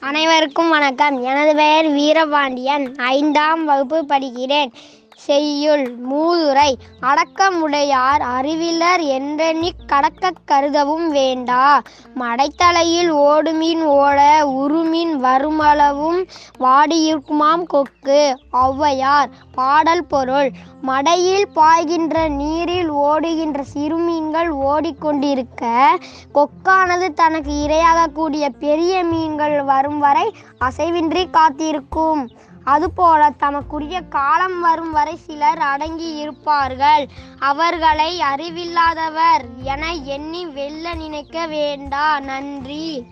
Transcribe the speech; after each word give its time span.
அனைவருக்கும் 0.00 0.68
வணக்கம். 0.68 1.22
எனது 1.22 1.54
பெயர் 1.54 1.88
வீரபாண்டியன். 1.90 2.94
ஐந்தாம் 2.94 3.64
வகுப்பு 3.64 4.04
படிக்கிறேன். 4.08 4.72
செய்யுள் 5.26 5.96
மூதுரை. 6.10 6.74
அடக்கமுடையார் 7.00 8.22
அறிவிலர் 8.40 9.02
என்றெண்ணிக் 9.02 9.86
கடக்கக் 9.86 10.42
கருதவும் 10.46 11.08
வேண்டா. 11.08 11.82
மடைத்தலையில் 12.14 13.10
ஓடுமீன் 13.10 13.82
ஓட 13.82 14.46
உருமீன் 14.46 15.14
வருமளவும் 15.22 16.28
வாடியிருக்குமாம் 16.60 17.66
கொக்கு. 17.66 18.38
ஔவையார் 18.52 19.30
பாடல் 19.54 20.06
பொருள். 20.06 20.50
மடையில் 20.82 21.48
பாய்கின்ற 21.54 22.28
நீரில் 22.28 22.90
ஓடுகின்ற 22.90 23.64
சிறுமீன்கள் 23.74 24.50
ஓடிக்கொண்டிருக்க 24.50 25.84
கொக்கானது 26.34 27.12
தனக்கு 27.14 27.52
இரையாகக்கூடிய 27.68 28.48
பெரிய 28.58 29.02
மீன்கள் 29.02 29.62
வரும் 29.62 29.98
வரை 29.98 30.34
அசைவின்றி 30.60 31.30
காத்திருக்கும். 31.30 32.30
அதுபோல 32.64 33.30
தமக்குரிய 33.30 34.00
காலம் 34.00 34.60
வரும் 34.60 34.92
வரை 34.92 35.16
சிலர் 35.16 35.58
அடங்கி 35.58 36.16
இருப்பார்கள். 36.16 37.08
அவர்களை 37.38 38.20
அறிவில்லாதவர் 38.20 39.44
என 39.62 39.94
எண்ணி 39.94 40.46
வெல்ல 40.46 40.94
நினைக்க 40.94 41.46
வேண்டா. 41.46 42.20
நன்றி. 42.20 43.04